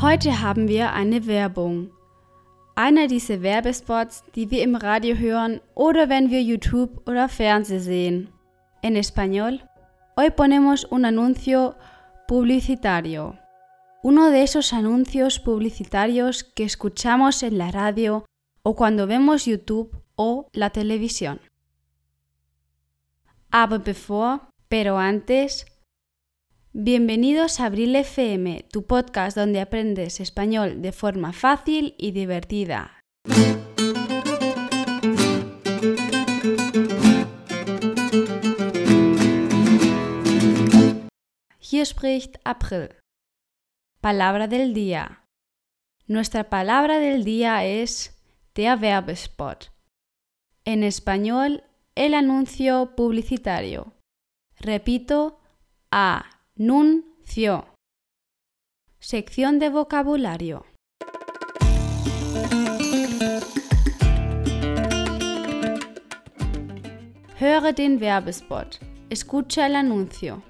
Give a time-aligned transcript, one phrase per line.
[0.00, 1.92] Heute haben wir eine Werbung.
[2.74, 8.28] Einer dieser Werbespots, die wir im Radio hören oder wenn wir YouTube oder Fernsehen sehen.
[8.82, 9.60] En español,
[10.16, 11.76] hoy ponemos un anuncio
[12.26, 13.38] publicitario.
[14.02, 18.24] Uno de esos anuncios publicitarios que escuchamos en la radio
[18.64, 21.40] o cuando vemos YouTube o la televisión.
[23.52, 25.66] Aber bevor, pero antes,
[26.76, 32.98] bienvenidos a Abril FM, tu podcast donde aprendes español de forma fácil y divertida.
[41.60, 42.96] Hier spricht April.
[44.00, 45.22] Palabra del día.
[46.08, 48.20] Nuestra palabra del día es
[48.56, 49.70] der Werbespot.
[50.64, 51.62] En español,
[51.94, 53.92] el anuncio publicitario.
[54.58, 55.38] Repito,
[56.56, 57.66] anuncio.
[59.00, 60.64] Sección de vocabulario.
[67.40, 68.78] Höre den Werbespot.
[69.10, 70.42] Escucha el anuncio.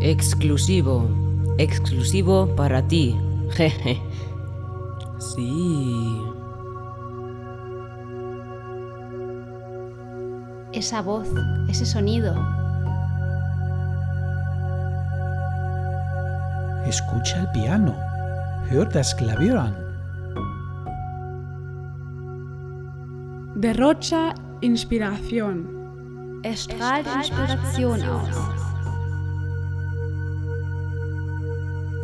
[0.00, 1.33] Exclusivo.
[1.58, 3.16] Exclusivo para ti.
[3.50, 4.00] Jeje.
[5.18, 6.20] Sí.
[10.72, 11.28] Esa voz,
[11.68, 12.34] ese sonido.
[16.86, 17.94] Escucha el piano.
[18.70, 19.76] Hör das Klavier an.
[23.54, 26.40] Derrocha Inspiración.
[26.42, 28.63] Es strahlt Inspiration aus.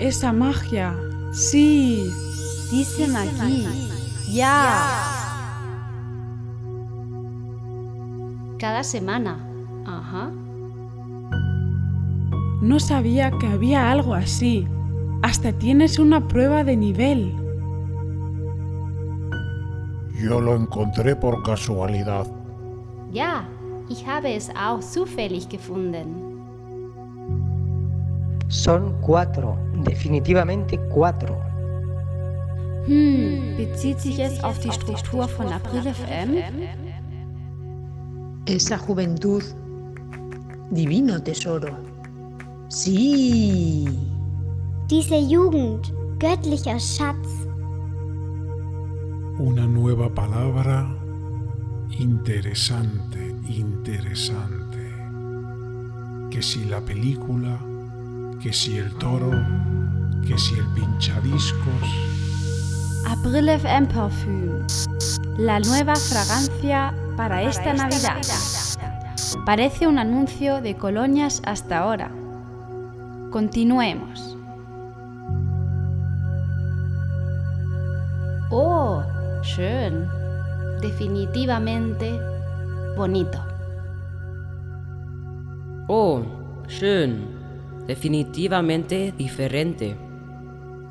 [0.00, 0.96] Esa magia.
[1.30, 2.10] Sí.
[2.70, 3.68] Diese Magie.
[4.32, 4.88] Ja.
[8.58, 9.36] Cada semana.
[9.84, 10.30] Ajá.
[12.62, 14.66] No sabía que había algo así.
[15.20, 17.34] Hasta tienes una prueba de nivel.
[20.14, 22.26] Yo lo encontré por casualidad.
[23.12, 23.46] Ja,
[23.90, 26.29] ich habe es auch zufällig gefunden.
[28.50, 31.40] Son cuatro, definitivamente cuatro.
[32.86, 36.36] Hm, bezieht sich es auf die Struktur von April FM?
[38.46, 39.44] Esa juventud,
[40.72, 41.76] divino tesoro.
[42.68, 43.88] Sí.
[44.90, 47.28] Diese Jugend, göttlicher Schatz.
[49.38, 50.92] Una nueva palabra
[52.00, 54.80] interesante, interesante.
[56.30, 57.69] Que si la película,
[58.42, 59.30] que si el toro,
[60.26, 61.84] que si el pinchadiscos.
[63.06, 63.88] April FM.
[65.36, 68.16] La nueva fragancia para esta Navidad.
[69.44, 72.10] Parece un anuncio de colonias hasta ahora.
[73.30, 74.36] Continuemos.
[78.50, 79.02] Oh,
[79.42, 80.08] schön.
[80.80, 82.18] Definitivamente
[82.96, 83.38] bonito.
[85.88, 86.22] Oh,
[86.68, 87.39] schön.
[87.86, 89.96] Definitivamente diferente.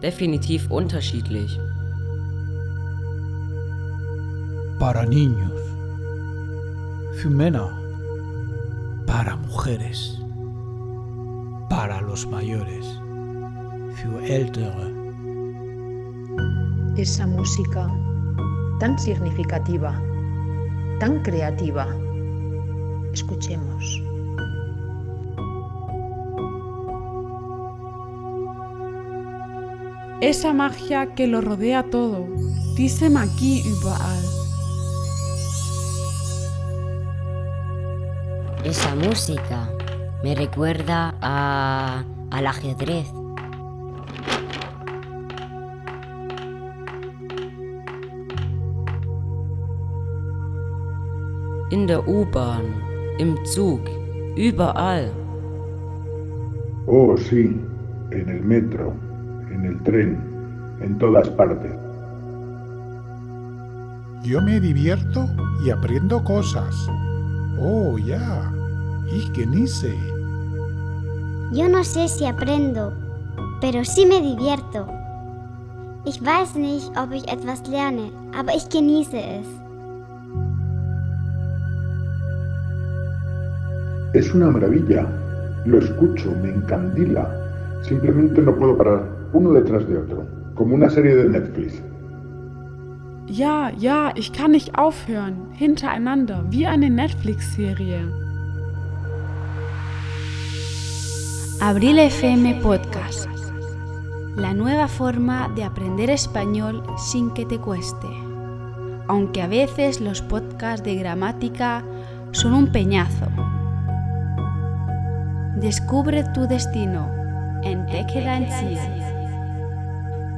[0.00, 1.58] Definitiv unterschiedlich.
[4.78, 5.52] Para niños.
[7.16, 7.68] Für Männer.
[9.06, 10.20] Para mujeres.
[11.68, 12.86] Para los mayores.
[13.96, 14.94] Für Ältere.
[16.96, 17.90] Esa música
[18.78, 20.00] tan significativa,
[20.98, 21.86] tan creativa.
[23.12, 24.02] Escuchemos.
[30.26, 32.26] Esa magia que lo rodea todo.
[32.76, 34.24] Diese Magie überall.
[38.64, 39.70] Esa música
[40.24, 42.02] me recuerda a,
[42.32, 43.06] al ajedrez.
[51.70, 52.64] In der U-Bahn,
[53.18, 53.82] im Zug,
[54.34, 55.12] überall.
[56.88, 57.60] Oh, sí,
[58.10, 59.05] en el metro,
[59.56, 60.18] en el tren,
[60.80, 61.72] en todas partes.
[64.22, 65.28] Yo me divierto
[65.64, 66.74] y aprendo cosas.
[67.58, 68.52] Oh, ja.
[69.08, 69.94] Ich genieße.
[71.52, 72.92] Yo no sé si aprendo,
[73.60, 74.86] pero sí me divierto.
[76.04, 79.46] Ich weiß nicht, ob ich etwas lerne, aber ich genieße es.
[84.12, 85.06] Es una maravilla.
[85.64, 87.28] Lo escucho, me encandila.
[87.82, 90.24] Simplemente no puedo parar uno detrás de otro,
[90.54, 91.82] como una serie de Netflix.
[93.28, 95.48] Ja, ja, ich kann nicht aufhören.
[95.58, 98.08] Hintereinander, wie eine Netflix-Serie.
[101.60, 103.28] Abril FM Podcast.
[104.36, 108.06] La nueva forma de aprender español sin que te cueste.
[109.08, 111.82] Aunque a veces los podcasts de gramática
[112.32, 113.26] son un peñazo.
[115.56, 117.10] Descubre tu destino
[117.64, 119.15] en Ziel.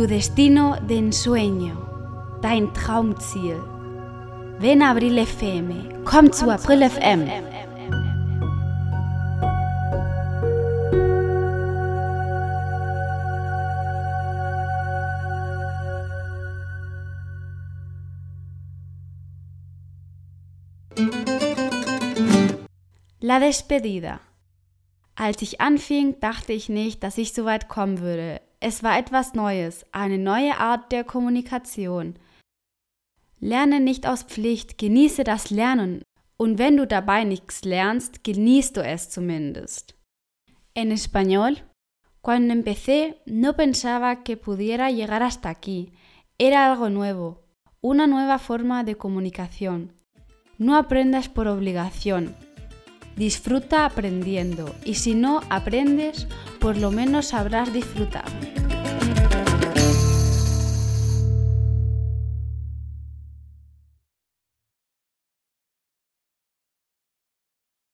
[0.00, 3.60] Tu destino de ensueño, dein Traumziel.
[4.58, 7.28] Ven Abril FM, komm zu April FM.
[23.20, 24.22] La despedida.
[25.14, 28.40] Als ich anfing, dachte ich nicht, dass ich so weit kommen würde.
[28.62, 32.18] Es war etwas Neues, eine neue Art der Kommunikation.
[33.38, 36.02] Lerne nicht aus Pflicht, genieße das Lernen.
[36.36, 39.94] Und wenn du dabei nichts lernst, genießt du es zumindest.
[40.74, 41.56] En español,
[42.20, 45.92] cuando empecé no pensaba que pudiera llegar hasta aquí.
[46.36, 47.42] Era algo nuevo,
[47.80, 49.94] una nueva forma de comunicación.
[50.58, 52.34] No aprendas por obligación,
[53.16, 56.26] Disfruta aprendiendo y si no aprendes,
[56.60, 58.59] por lo menos sabrás disfrutar.